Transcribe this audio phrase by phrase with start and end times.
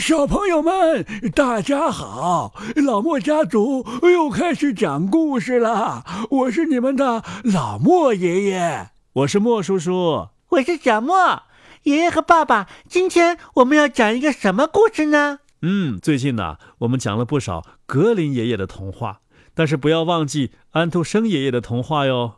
[0.00, 1.04] 小朋友们，
[1.34, 2.54] 大家好！
[2.74, 6.04] 老莫家族又开始讲故事了。
[6.30, 11.42] 我是你们的老莫爷爷，我是莫叔叔，我是小莫
[11.82, 12.66] 爷爷和爸爸。
[12.88, 15.40] 今天我们要讲一个什么故事呢？
[15.60, 19.20] 嗯，最近呢，我们讲了不少格林爷爷的童话，
[19.54, 22.36] 但是不要忘记安徒生爷爷的童话哟。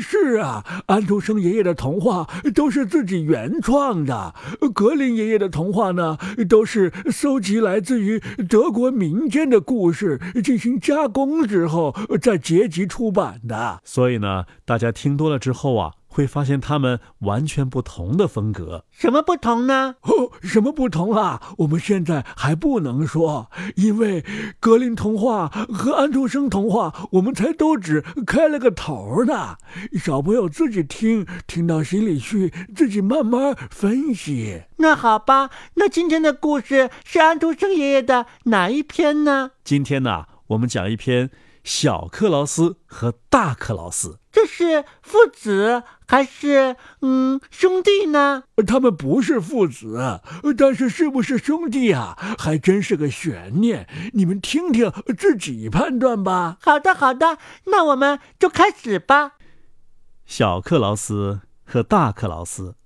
[0.00, 4.34] 是啊，安徒生爷爷的童话都是自己原创的，
[4.72, 6.16] 格林爷爷的童话呢，
[6.48, 13.80] 都是搜集来自于德国民间的故事，进行加工之后再结集出版的。
[13.84, 15.92] 所以呢，大家听多了之后啊。
[16.18, 18.84] 会发现他们完全不同的风格。
[18.90, 19.94] 什么不同呢？
[20.02, 21.40] 哦，什么不同啊？
[21.58, 24.24] 我们现在还不能说，因为
[24.58, 29.58] 格林童话和安徒生童话，我们才都只开了个头呢。
[29.92, 34.62] 小朋友自己听，听到心里去，自己慢慢分析。
[34.78, 39.52] 那好吧，那今天的故事是安徒生爷爷的哪一篇呢？
[39.62, 41.30] 今天呢，我们讲一篇。
[41.68, 48.44] 小克劳斯和大克劳斯，这是父子还是嗯兄弟呢？
[48.66, 50.22] 他们不是父子，
[50.56, 53.86] 但是是不是兄弟啊，还真是个悬念。
[54.14, 56.56] 你们听听，自己判断吧。
[56.62, 59.32] 好的，好的，那我们就开始吧。
[60.24, 62.76] 小克劳斯和大克劳斯，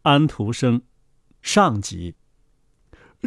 [0.00, 0.80] 安徒生，
[1.42, 2.14] 上集。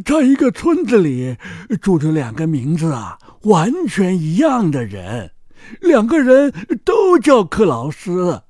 [0.06, 1.38] 在一个村子里，
[1.82, 5.32] 住着两个名字啊完全一样的人，
[5.82, 6.54] 两个人
[6.86, 8.44] 都叫克劳斯。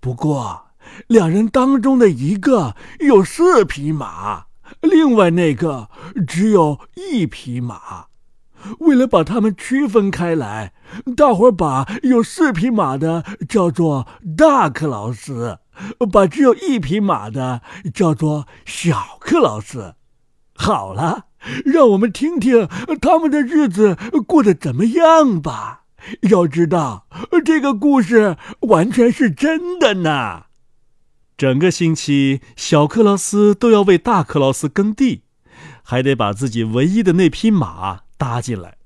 [0.00, 0.66] 不过，
[1.08, 4.46] 两人当中的一个有四匹马，
[4.80, 5.88] 另外那个
[6.26, 8.06] 只有一匹马。
[8.80, 10.72] 为了把他们区分开来，
[11.16, 15.58] 大伙把有四匹马的叫做大克劳斯，
[16.12, 17.62] 把只有一匹马的
[17.94, 19.94] 叫做小克劳斯。
[20.56, 21.26] 好了，
[21.64, 22.68] 让我们听听
[23.00, 25.84] 他们的日子过得怎么样吧。
[26.22, 27.06] 要知道，
[27.44, 30.44] 这个故事完全是真的呢。
[31.36, 35.24] 整个星期，小克劳斯都要为大克劳斯耕地，
[35.82, 38.78] 还得把自己唯一的那匹马搭进来。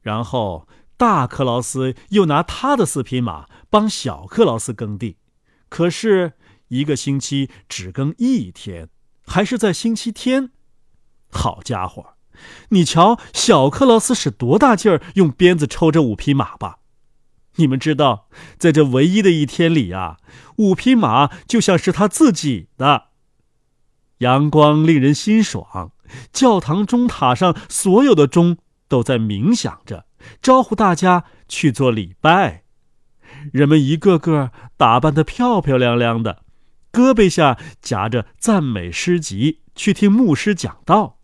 [0.00, 0.66] 然后，
[0.96, 5.18] 大克劳斯又拿他的四匹马帮小克劳斯耕地。
[5.68, 6.32] 可是，
[6.68, 8.88] 一个星期只耕一天，
[9.26, 10.50] 还是在星期天。
[11.36, 12.14] 好家伙，
[12.70, 16.78] 你瞧，小克劳斯使多大劲儿用鞭子抽这五匹马吧？
[17.56, 20.18] 你们知道，在这唯一的一天里啊，
[20.56, 23.04] 五匹马就像是他自己的。
[24.18, 25.92] 阳光令人心爽，
[26.32, 28.58] 教堂钟塔上所有的钟
[28.88, 30.06] 都在冥想着，
[30.42, 32.64] 招呼大家去做礼拜。
[33.52, 36.42] 人们一个个打扮得漂漂亮亮的，
[36.92, 41.15] 胳膊下夹着赞美诗集，去听牧师讲道。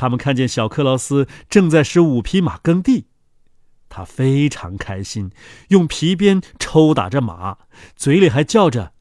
[0.00, 3.08] 他们看见小克劳斯正在使五匹马耕地，
[3.90, 5.30] 他非常开心，
[5.68, 7.58] 用皮鞭抽打着马，
[7.94, 8.94] 嘴里还叫着：“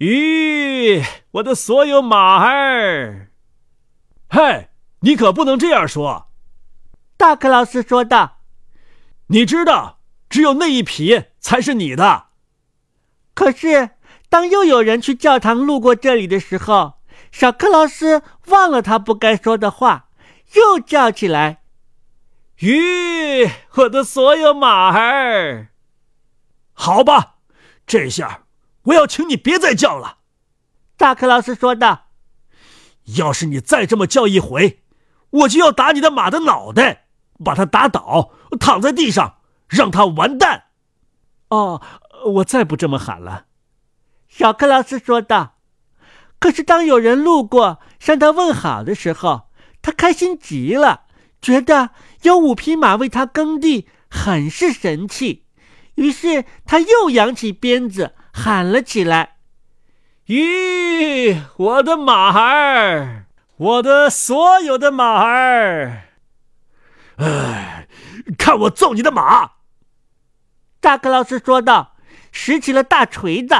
[0.00, 1.00] 咦，
[1.30, 3.30] 我的所有马儿！”
[4.28, 4.70] 嘿，
[5.02, 6.32] 你可不能这样说。”
[7.16, 8.38] 大克劳斯说道
[9.28, 12.30] ，“你知道，只有那一匹才是你的。
[13.32, 13.90] 可是，
[14.28, 16.94] 当又有人去教堂路过这里的时候。”
[17.30, 20.08] 小克劳斯忘了他不该说的话，
[20.54, 21.62] 又叫起来
[22.58, 25.68] ：“吁，我的所有马儿！”
[26.74, 27.36] 好吧，
[27.86, 28.44] 这下
[28.84, 30.18] 我要请你别再叫了。”
[30.98, 32.08] 大克劳斯说道。
[33.16, 34.82] “要是你再这么叫一回，
[35.30, 37.06] 我就要打你的马的脑袋，
[37.44, 39.36] 把它打倒，躺在地上，
[39.68, 40.64] 让它完蛋。”
[41.48, 41.80] 哦，
[42.34, 43.46] 我再不这么喊了。”
[44.28, 45.59] 小克劳斯说道。
[46.40, 49.50] 可是，当有人路过向他问好的时候，
[49.82, 51.02] 他开心极了，
[51.42, 51.90] 觉得
[52.22, 55.44] 有五匹马为他耕地很是神气。
[55.96, 59.36] 于是，他又扬起鞭子喊了起来
[60.28, 63.26] ：“咦，我的马儿，
[63.56, 66.04] 我的所有的马儿！
[67.16, 67.86] 哎，
[68.38, 69.50] 看我揍你的马！”
[70.80, 71.96] 大克老师说道，
[72.32, 73.54] 拾起了大锤子。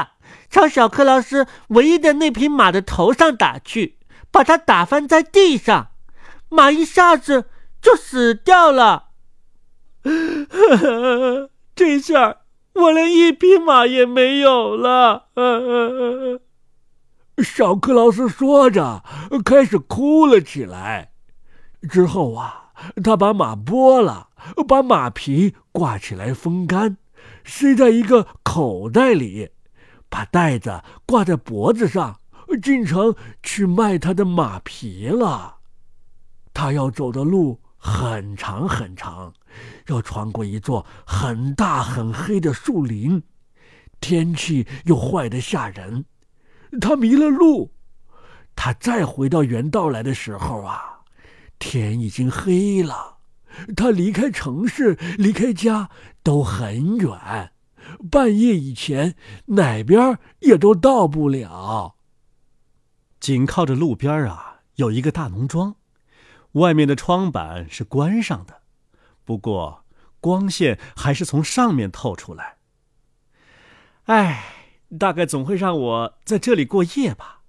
[0.51, 3.97] 朝小克劳斯唯一的那匹马的头上打去，
[4.29, 5.91] 把它打翻在地上，
[6.49, 7.45] 马一下子
[7.81, 9.05] 就死掉了。
[11.73, 12.39] 这下
[12.73, 15.27] 我连一匹马也没有了。
[17.41, 19.03] 小克劳斯说着，
[19.45, 21.11] 开始哭了起来。
[21.89, 22.71] 之后啊，
[23.01, 24.27] 他把马剥了，
[24.67, 26.97] 把马皮挂起来风干，
[27.45, 29.51] 塞在一个口袋里。
[30.11, 32.19] 把袋子挂在脖子上，
[32.61, 35.59] 进城去卖他的马皮了。
[36.53, 39.33] 他要走的路很长很长，
[39.87, 43.23] 要穿过一座很大很黑的树林，
[44.01, 46.03] 天气又坏得吓人。
[46.81, 47.71] 他迷了路，
[48.53, 50.99] 他再回到原道来的时候啊，
[51.57, 53.19] 天已经黑了。
[53.75, 55.89] 他离开城市，离开家
[56.21, 57.50] 都很远，
[58.09, 59.15] 半夜以前
[59.47, 61.95] 哪边也都到不了。
[63.19, 65.75] 紧靠着路边啊，有一个大农庄，
[66.53, 68.61] 外面的窗板是关上的，
[69.23, 69.85] 不过
[70.19, 72.57] 光线还是从上面透出来。
[74.05, 74.57] 哎。
[74.99, 77.43] 大概总会让我在这里过夜吧。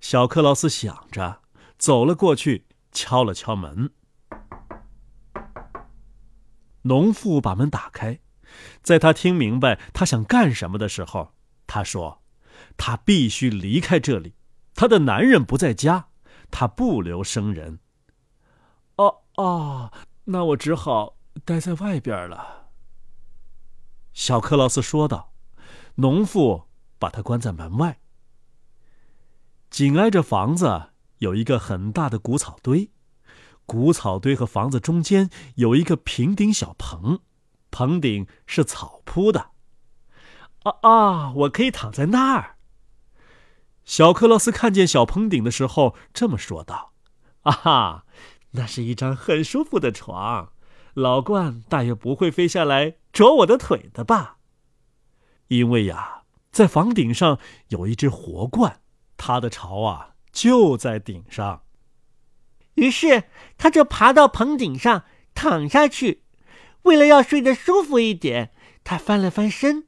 [0.00, 1.40] 小克劳斯想着，
[1.76, 3.90] 走了过去，敲了敲门。
[6.82, 8.20] 农妇把门打开，
[8.82, 11.34] 在他听明白他想干什么的时候，
[11.66, 12.22] 他说
[12.76, 14.34] ：“他必须离开这里，
[14.74, 16.08] 他的男人不在家，
[16.50, 17.80] 他不留生人。”
[18.96, 19.92] 哦哦，
[20.24, 22.70] 那我只好待在外边了。”
[24.12, 25.28] 小克劳斯说道。
[25.96, 26.64] 农妇
[26.98, 28.00] 把他关在门外。
[29.68, 32.90] 紧挨着房子有一个很大的谷草堆，
[33.66, 37.20] 谷草堆和房子中间有一个平顶小棚，
[37.70, 39.50] 棚顶是草铺的。
[40.62, 41.32] 啊啊！
[41.32, 42.56] 我可以躺在那儿。
[43.84, 46.92] 小克洛斯看见小棚顶的时候这么说道
[47.42, 48.04] ：“啊哈，
[48.52, 50.52] 那是一张很舒服的床，
[50.94, 54.36] 老鹳大约不会飞下来啄我的腿的吧？”
[55.48, 57.38] 因为呀，在房顶上
[57.68, 58.74] 有一只活鹳，
[59.16, 61.62] 它的巢啊就在顶上。
[62.74, 63.24] 于是
[63.58, 66.22] 他就爬到棚顶上躺下去。
[66.82, 68.50] 为了要睡得舒服一点，
[68.84, 69.84] 他翻了翻身。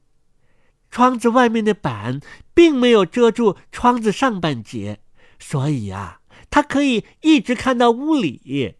[0.91, 2.19] 窗子外面的板
[2.53, 4.99] 并没有遮住窗子上半截，
[5.39, 6.19] 所以啊，
[6.49, 8.75] 他可以一直看到屋里。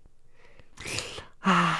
[1.39, 1.79] 啊，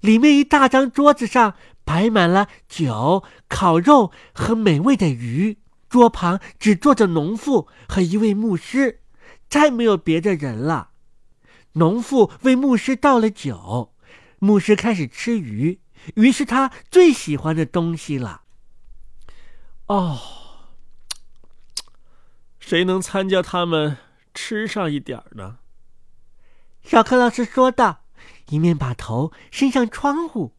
[0.00, 1.54] 里面一大张桌子上。
[1.82, 5.58] 摆满了酒、烤肉和美味的鱼，
[5.88, 9.00] 桌旁只坐着农妇和一位牧师，
[9.48, 10.90] 再没有别的人了。
[11.72, 13.92] 农妇为牧师倒了酒，
[14.40, 15.78] 牧师开始吃鱼，
[16.16, 18.42] 鱼是他最喜欢的东西了。
[19.86, 20.18] 哦，
[22.58, 23.98] 谁能参加他们
[24.34, 25.58] 吃上一点呢？
[26.82, 28.04] 小克老师说道，
[28.48, 30.56] 一面把头伸向窗户。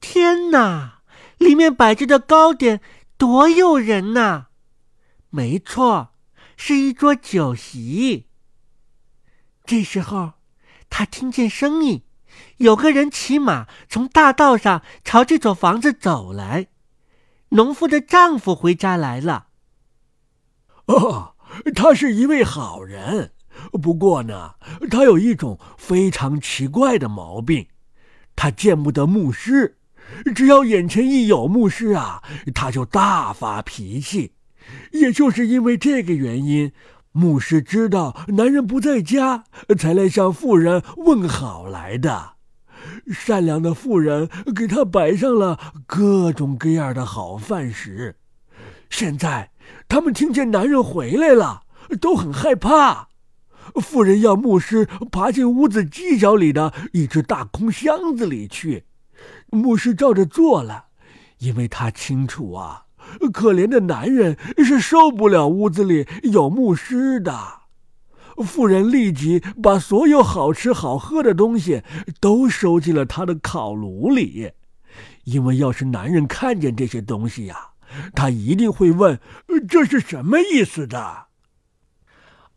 [0.00, 1.02] 天哪！
[1.38, 2.80] 里面摆着的糕点
[3.18, 4.46] 多诱人呐！
[5.28, 6.14] 没错，
[6.56, 8.26] 是一桌酒席。
[9.64, 10.32] 这时候，
[10.88, 12.02] 他听见声音，
[12.58, 16.68] 有个人骑马从大道上朝这座房子走来。
[17.50, 19.46] 农妇的丈夫回家来了。
[20.86, 21.34] 哦，
[21.74, 23.32] 他是一位好人，
[23.80, 24.54] 不过呢，
[24.90, 27.68] 他有一种非常奇怪的毛病，
[28.34, 29.78] 他见不得牧师。
[30.34, 32.22] 只要眼前一有牧师啊，
[32.54, 34.34] 他就大发脾气。
[34.92, 36.72] 也就是因为这个原因，
[37.12, 39.44] 牧师知道男人不在家，
[39.78, 42.35] 才来向妇人问好来的。
[43.12, 48.16] 善良的妇人给他摆上了各种各样的好饭食。
[48.90, 49.50] 现在
[49.88, 51.62] 他们听见男人回来了，
[52.00, 53.08] 都很害怕。
[53.82, 58.84] 妇人要牧师爬进屋子犄角里的一只大空箱子里去。
[59.50, 60.86] 牧师照着做了，
[61.38, 62.84] 因为他清楚啊，
[63.32, 67.32] 可怜的男人是受不了屋子里有牧师的。
[68.44, 71.82] 妇人立即把所有好吃好喝的东西
[72.20, 74.52] 都收进了他的烤炉里，
[75.24, 77.70] 因为要是男人看见这些东西呀，
[78.14, 79.20] 他一定会问
[79.68, 81.26] ：“这是什么意思的？”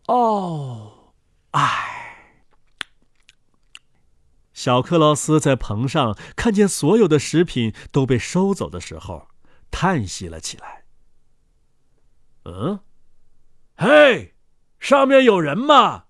[0.08, 1.14] 哦，
[1.52, 1.96] 唉。
[4.52, 9.30] 小克劳斯在棚上看见所有的食品都被收走的时候，
[9.72, 10.84] 叹息了起来。
[12.44, 12.80] 嗯，
[13.78, 14.34] 嘿，
[14.80, 16.06] 上面有人吗？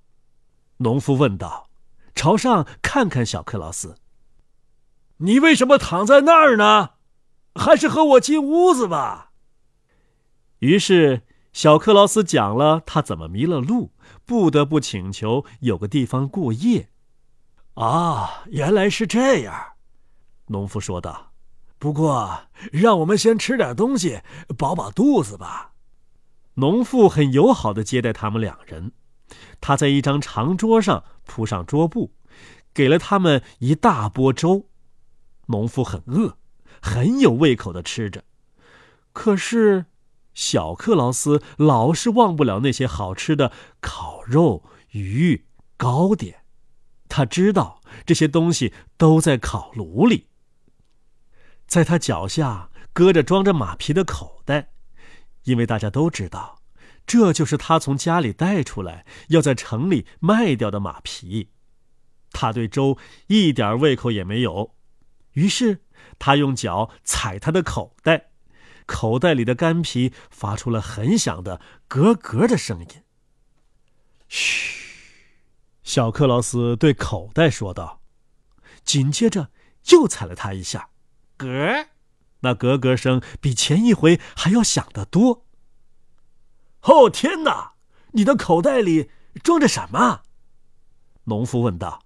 [0.77, 1.69] 农夫问道，
[2.15, 3.95] 朝上看看小克劳斯。
[5.17, 6.91] 你为什么躺在那儿呢？
[7.55, 9.31] 还是和我进屋子吧。
[10.59, 13.91] 于是小克劳斯讲了他怎么迷了路，
[14.25, 16.89] 不得不请求有个地方过夜。
[17.73, 19.73] 啊，原来是这样，
[20.47, 21.31] 农夫说道。
[21.77, 24.21] 不过，让我们先吃点东西，
[24.57, 25.68] 饱饱肚子吧。
[26.59, 28.91] 农妇很友好的接待他们两人，
[29.61, 32.13] 他在一张长桌上铺上桌布，
[32.73, 34.67] 给了他们一大钵粥。
[35.47, 36.37] 农夫很饿，
[36.81, 38.23] 很有胃口的吃着。
[39.13, 39.85] 可是，
[40.33, 45.45] 小克劳斯老是忘不了那些好吃的烤肉、鱼、
[45.77, 46.43] 糕点。
[47.07, 50.27] 他知道这些东西都在烤炉里。
[51.65, 54.71] 在他脚下搁着装着马皮的口袋，
[55.49, 56.59] 因为大家都知道，
[57.07, 61.49] 这就是他从家里带出来要在城里卖掉的马皮。
[62.31, 64.75] 他对粥一点胃口也没有，
[65.33, 65.81] 于是
[66.19, 68.29] 他用脚踩他的口袋，
[68.85, 72.87] 口袋里的干皮发出了很响的咯咯的声音。
[74.27, 74.85] 嘘，
[75.81, 78.01] 小克劳斯对口袋说道，
[78.83, 79.49] 紧接着
[79.89, 80.89] 又踩了他一下。
[81.39, 81.87] 咯，
[82.41, 85.45] 那咯咯声比前一回还要响得多。
[86.81, 87.73] 哦天哪！
[88.13, 89.11] 你的口袋里
[89.43, 90.21] 装着什么？
[91.25, 92.01] 农夫问道。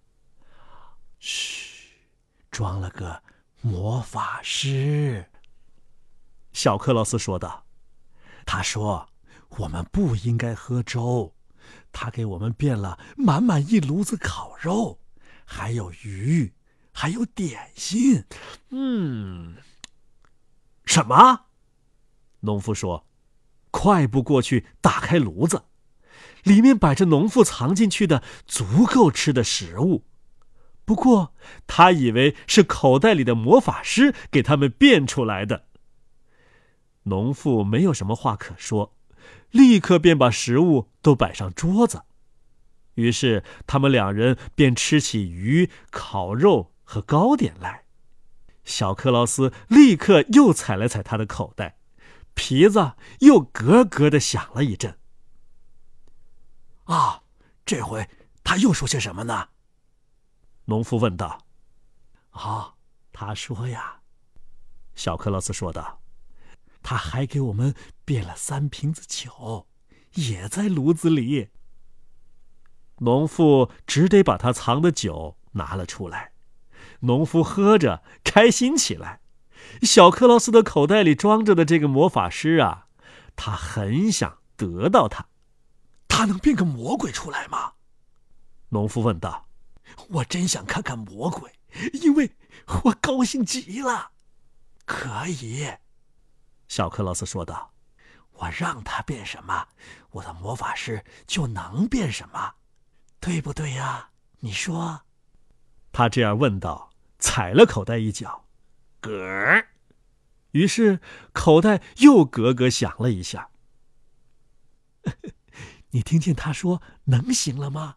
[1.19, 1.89] 嘘，
[2.51, 3.21] 装了个
[3.61, 5.29] 魔法师。
[6.51, 7.65] 小克劳斯说道。
[8.45, 9.07] 他说
[9.59, 11.33] ：“我们不应该喝粥。”
[11.93, 14.99] 他给我们变了满满一炉子烤肉，
[15.45, 16.53] 还有鱼。
[16.95, 18.23] 还有点心，
[18.69, 19.55] 嗯，
[20.93, 21.45] 什么？
[22.41, 23.07] 农夫说
[23.71, 25.63] ：“快步过去，打开炉子，
[26.43, 30.03] 里面摆着农夫藏进去的足够吃的食物。
[30.85, 31.33] 不过
[31.65, 35.65] 他以为是口袋里的魔法师给他们变出来的。”
[37.09, 38.95] 农夫没有什么话可说，
[39.49, 42.03] 立刻便把食物都摆上桌子。
[42.93, 46.69] 于是他们两人便吃起鱼、烤肉。
[46.85, 47.82] 和糕点来，
[48.63, 51.77] 小克劳斯立刻又踩了踩他的口袋，
[52.33, 54.97] 皮子又咯咯的响了一阵。
[56.85, 57.23] 啊，
[57.65, 58.09] 这回
[58.43, 59.49] 他又说些什么呢？
[60.65, 61.45] 农夫问道。
[62.31, 62.75] 啊，
[63.11, 64.01] 他说呀，
[64.95, 66.01] 小克劳斯说道，
[66.81, 69.67] 他还给我们变了三瓶子酒，
[70.13, 71.49] 也在炉子里。
[72.97, 76.32] 农夫只得把他藏的酒拿了出来。
[77.03, 79.21] 农夫喝着，开心起来。
[79.81, 82.87] 小克劳斯的口袋里装着的这个魔法师啊，
[83.35, 85.27] 他很想得到它。
[86.07, 87.73] 他能变个魔鬼出来吗？
[88.69, 89.47] 农夫问道。
[90.09, 91.51] 我真想看看魔鬼，
[91.93, 92.31] 因为
[92.83, 94.11] 我高兴极了。
[94.85, 95.67] 可以，
[96.67, 97.71] 小克劳斯说道。
[98.37, 99.67] 我让他变什么，
[100.11, 102.53] 我的魔法师就能变什么，
[103.19, 104.09] 对不对呀？
[104.39, 105.01] 你说？
[105.91, 106.89] 他这样问道。
[107.23, 108.45] 踩了口袋一脚，
[108.99, 109.63] 咯，
[110.51, 110.99] 于是
[111.31, 113.49] 口袋又咯咯响了一下。
[115.91, 117.95] 你听见他说能行了吗？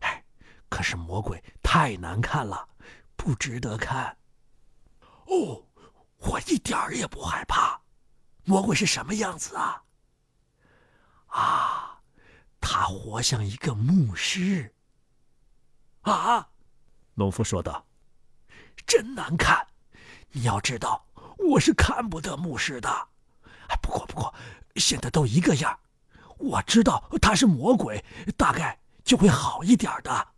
[0.00, 0.22] 哎，
[0.68, 2.68] 可是魔鬼太难看了，
[3.16, 4.18] 不值得看。
[5.24, 5.66] 哦，
[6.18, 7.80] 我一点儿也不害怕。
[8.44, 9.82] 魔鬼是什么样子啊？
[11.28, 12.02] 啊，
[12.60, 14.74] 他活像一个牧师。
[16.02, 16.50] 啊，
[17.14, 17.87] 农夫说道。
[18.88, 19.66] 真难看，
[20.32, 21.04] 你要知道，
[21.36, 22.88] 我是看不得牧师的。
[23.68, 24.34] 哎，不过不过，
[24.76, 25.78] 现在都一个样。
[26.38, 28.02] 我知道他是魔鬼，
[28.36, 30.28] 大概就会好一点的。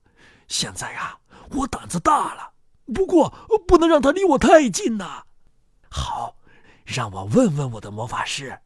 [0.49, 1.17] 现在呀，
[1.51, 2.53] 我胆子大了，
[2.93, 3.31] 不过
[3.69, 5.27] 不能让他离我太近呐。
[5.89, 6.37] 好，
[6.85, 8.61] 让我问问我的魔法师。”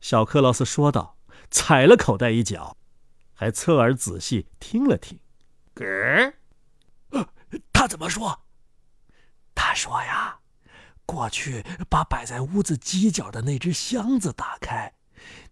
[0.00, 1.16] 小克劳斯说道，
[1.48, 2.76] 踩了口袋一脚，
[3.34, 5.20] 还侧耳仔细听了听。
[5.76, 6.34] 嗝，
[7.10, 7.28] 呃，
[7.72, 8.45] 他怎么说？
[9.56, 10.38] 他说呀
[11.06, 14.92] ：“过去把摆在屋子犄角的那只箱子打开，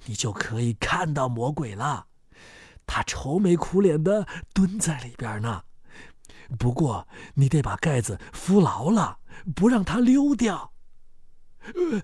[0.04, 2.06] 你就可以看到魔鬼了。
[2.86, 5.64] 他愁眉苦脸的蹲在里边呢。
[6.58, 9.18] 不过你得把盖子扶牢了，
[9.56, 10.72] 不让他溜掉。
[11.62, 12.02] 呃，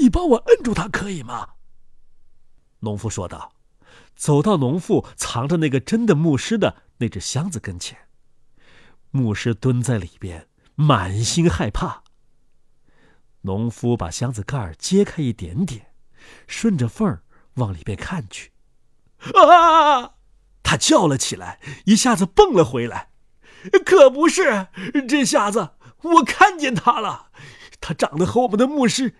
[0.00, 1.50] 你帮我摁住他可以吗？”
[2.80, 3.52] 农夫说道，
[4.16, 7.96] 走到农妇藏着那个真的牧师的那只箱子跟前。
[9.10, 10.48] 牧师蹲在里边。
[10.76, 12.04] 满心害怕。
[13.42, 15.92] 农夫把箱子盖儿揭开一点点，
[16.46, 17.22] 顺着缝儿
[17.54, 18.52] 往里边看去。
[19.34, 20.12] 啊！
[20.62, 23.10] 他叫了起来，一下子蹦了回来。
[23.84, 24.68] 可不是，
[25.08, 25.70] 这下子
[26.02, 27.30] 我看见他了，
[27.80, 29.14] 他长得和我们的牧师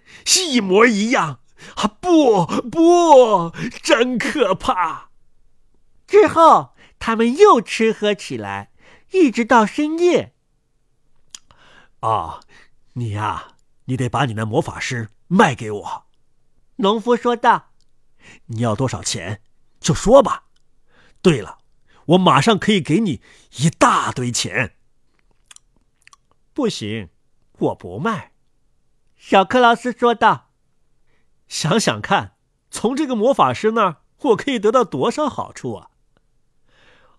[0.48, 1.40] 一模一样。
[1.76, 5.10] 啊，不不，真可怕！
[6.06, 8.72] 之后，他们又吃喝起来，
[9.12, 10.35] 一直到深夜。
[12.06, 12.40] 啊，
[12.92, 16.06] 你呀，你得把你那魔法师卖给我。”
[16.76, 17.72] 农夫说道。
[18.46, 19.42] “你要多少钱，
[19.80, 20.44] 就说吧。
[21.20, 21.58] 对了，
[22.06, 23.20] 我马上可以给你
[23.56, 24.76] 一大堆钱。
[26.54, 27.10] ”“不行，
[27.58, 28.32] 我不卖。”
[29.18, 30.50] 小克劳斯说道。
[31.48, 32.36] “想想看，
[32.70, 35.90] 从这个魔法师那儿，我可以得到多少好处啊？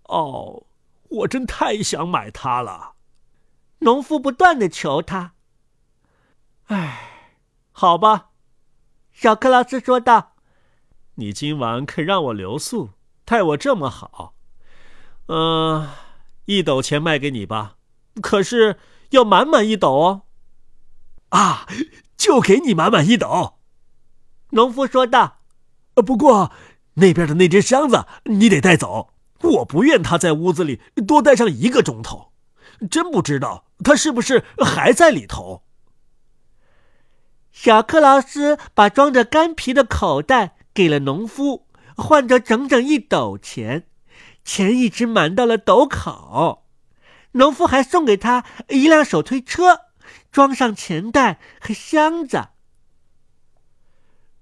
[0.03, 0.67] 哦，
[1.09, 2.96] 我真太想买它了。
[3.79, 5.33] 农夫不断的求他。
[6.65, 7.33] 唉，
[7.71, 8.29] 好吧，
[9.13, 10.35] 小克劳斯说道
[11.15, 12.91] ：“你今晚肯让我留宿，
[13.23, 14.33] 待我这么好，
[15.27, 15.89] 嗯，
[16.45, 17.75] 一斗钱卖给你吧。
[18.21, 18.79] 可是
[19.11, 20.23] 要满满一斗哦。”
[21.29, 21.67] 啊，
[22.15, 23.59] 就给你满满一斗。
[24.51, 25.39] 农夫说道
[25.93, 26.51] ：“不过
[26.95, 32.31] 那边的那只箱子你得带走，我不愿他在屋子里多待上一个钟头。
[32.89, 35.63] 真不知道他是不是还在里头。”
[37.51, 43.87] 小克劳斯把装着干皮的口袋给了农夫，换得整整一斗钱，
[44.43, 46.65] 钱一直满到了斗口。
[47.31, 49.81] 农夫还送给他一辆手推车，
[50.31, 52.49] 装上钱袋和箱子。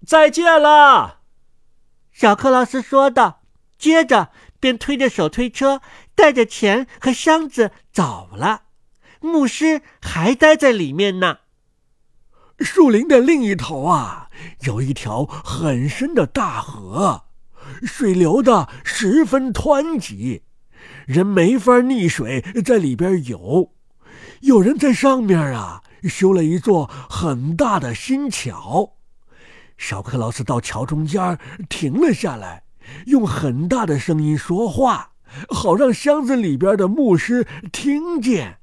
[0.06, 1.22] 再见了，
[2.12, 3.42] 小克劳斯说道。
[3.78, 5.82] 接着便推着手推车，
[6.16, 8.64] 带着钱和箱子走了。
[9.20, 11.40] 牧师还待在里面呢。
[12.60, 14.30] 树林的另一头啊，
[14.62, 17.26] 有一条很深的大河，
[17.84, 20.44] 水流的十分湍急，
[21.06, 23.74] 人没法溺水在里边游。
[24.42, 28.94] 有人在上面啊修了一座很大的新桥。
[29.78, 32.64] 小克劳斯到桥中间停了下来，
[33.08, 35.15] 用很大的声音说话，
[35.50, 38.60] 好让箱子里边的牧师听见。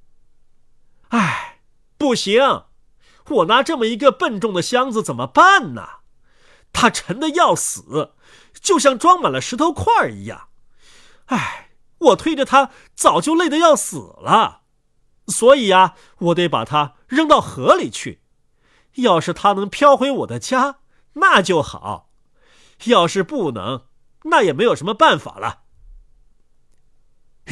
[1.08, 1.60] 唉，
[1.98, 2.64] 不行。
[3.28, 5.88] 我拿这么一个笨重的箱子怎么办呢？
[6.72, 8.14] 它沉的要死，
[8.54, 10.48] 就像装满了石头块一样。
[11.26, 14.62] 唉，我推着它早就累得要死了，
[15.28, 18.22] 所以呀，我得把它扔到河里去。
[18.96, 20.80] 要是它能飘回我的家，
[21.14, 22.10] 那就好；
[22.84, 23.86] 要是不能，
[24.24, 25.61] 那也没有什么办法了。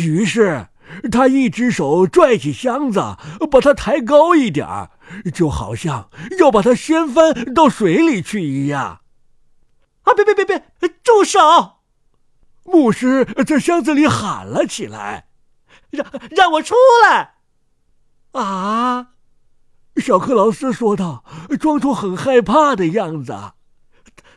[0.00, 0.66] 于是。
[1.12, 2.98] 他一只手拽起箱子，
[3.48, 4.90] 把它抬高一点，
[5.32, 6.10] 就好像
[6.40, 9.02] 要把它掀翻到水里去一样。
[10.02, 10.12] 啊！
[10.12, 10.64] 别别别别！
[11.04, 11.38] 住手！
[12.64, 15.28] 牧师在箱子里喊了起来
[15.90, 17.34] ：“让让我出来！”
[18.34, 19.10] 啊！
[19.94, 21.24] 小克劳斯说道，
[21.60, 23.32] 装出很害怕的样子。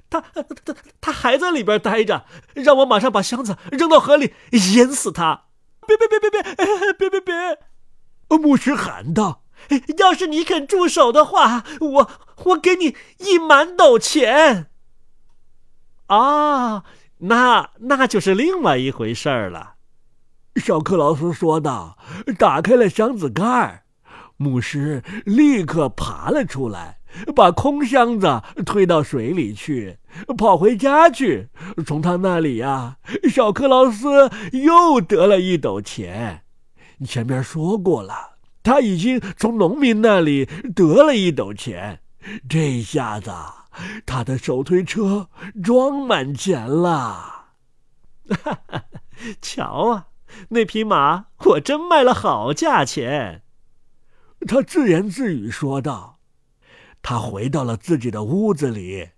[0.08, 4.36] 他他他他还在里边待着，让我马上把箱子扔到河里，
[4.76, 5.46] 淹死他。
[5.84, 8.38] 别别别别别别别别！
[8.38, 9.44] 牧师喊道
[10.00, 12.12] ：“要是你肯住手的话，我
[12.46, 14.68] 我给你一满斗钱。”
[16.08, 16.84] 啊，
[17.20, 19.76] 那那就是另外一回事儿了。”
[20.58, 21.98] 小克劳斯说道，
[22.38, 23.84] 打开了箱子盖儿。
[24.38, 27.00] 牧师立刻爬了出来。
[27.36, 29.98] 把空箱子推到水里去，
[30.38, 31.50] 跑回家去。
[31.86, 32.98] 从他那里呀，
[33.30, 36.44] 小克劳斯又得了一斗钱。
[37.06, 40.46] 前面说过了，他已经从农民那里
[40.76, 42.00] 得了一斗钱。
[42.48, 43.32] 这下子，
[44.06, 45.30] 他的手推车
[45.64, 47.48] 装满钱了。
[48.30, 48.86] 哈哈，
[49.42, 50.08] 瞧啊，
[50.50, 53.42] 那匹马我真卖了好价钱。
[54.48, 56.20] 他自言自语说道。
[57.04, 59.10] 他回到了自己的屋子里，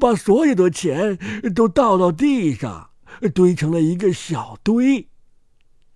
[0.00, 1.18] 把所有的钱
[1.54, 2.90] 都倒到地上，
[3.32, 5.08] 堆成了一个小堆。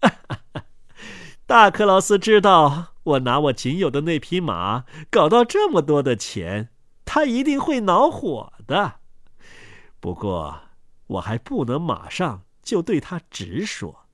[1.47, 6.69] 大克劳斯知道我拿我仅有的那匹马搞到这么多的钱，
[7.07, 8.97] 他一定会恼火的。
[9.99, 10.61] 不过，
[11.07, 14.05] 我还不能马上就对他直说。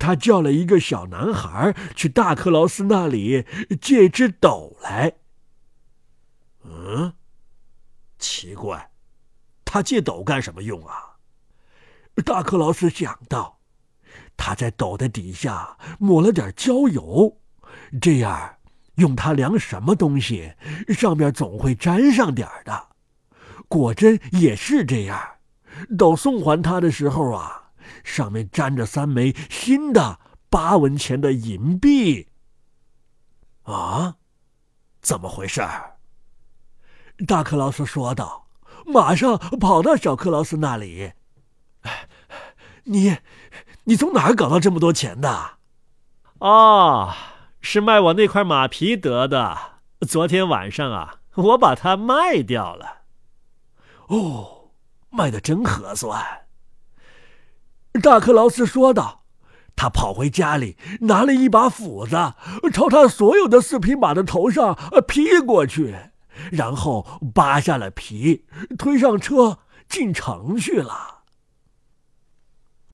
[0.00, 3.46] 他叫了一个小男孩去大克劳斯那里
[3.80, 5.14] 借只斗来。
[6.64, 7.12] 嗯，
[8.18, 8.90] 奇怪，
[9.64, 11.16] 他借斗干什么用啊？
[12.24, 13.60] 大克劳斯想到，
[14.36, 17.40] 他在斗的底下抹了点焦油，
[18.00, 18.56] 这样
[18.96, 20.54] 用它量什么东西，
[20.88, 22.88] 上面总会沾上点的。
[23.68, 25.20] 果真也是这样，
[25.98, 27.72] 斗送还他的时候啊，
[28.04, 32.28] 上面粘着三枚新的八文钱的银币。
[33.64, 34.16] 啊，
[35.00, 35.60] 怎么回事？
[37.26, 38.46] 大克劳斯说道
[38.86, 41.12] ：“马上跑到小克劳斯那里。
[42.84, 43.18] 你，
[43.84, 45.52] 你从哪儿搞到这么多钱的？
[46.38, 47.14] 哦，
[47.60, 49.56] 是卖我那块马皮得的。
[50.08, 53.02] 昨天晚上啊，我把它卖掉了。
[54.08, 54.70] 哦，
[55.10, 56.46] 卖的真合算。”
[58.02, 59.22] 大克劳斯说道。
[59.76, 62.34] 他跑回家里，拿了一把斧子，
[62.72, 65.96] 朝他所有的四匹马的头上劈过去。
[66.50, 68.44] 然后扒下了皮，
[68.78, 71.22] 推上车，进城去了。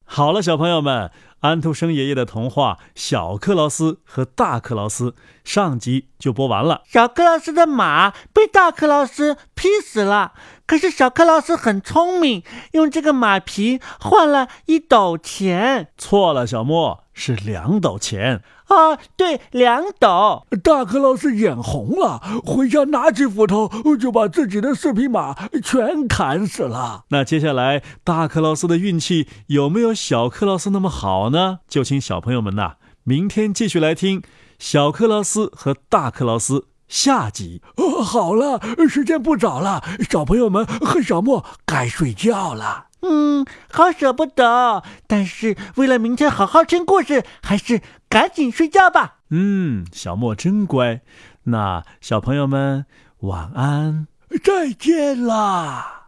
[0.04, 5.10] 好了，小朋友们，安徒生爷爷的童话《小克劳斯和大克劳斯》
[5.44, 6.82] 上集就播完了。
[6.86, 10.32] 小克劳斯的马被大克劳斯劈死了，
[10.66, 15.88] 可是小克劳斯很聪明，用这个马皮换了一斗钱。
[15.96, 18.42] 错了，小莫是两斗钱。
[18.68, 20.46] 啊，对，两斗。
[20.62, 27.04] 大克劳斯眼红了，回家拿起斧头就把自己的四匹马全砍死了。
[27.08, 31.58] 那接下来，大克劳斯的运气有没有小克劳斯那么好呢？
[31.66, 34.22] 就请小朋友们呐，明天继续来听
[34.60, 37.62] 小克劳斯和大克劳斯下集。
[37.76, 42.88] 哦，好了，时间不早了，小朋友们和小莫该睡觉了。
[43.00, 49.16] 嗯，好舍不得，但是为了明天好好听故事，还是赶紧睡觉吧。
[49.30, 51.00] 嗯，小莫真乖。
[51.44, 52.84] 那小朋友们
[53.20, 54.06] 晚安，
[54.44, 55.99] 再见啦。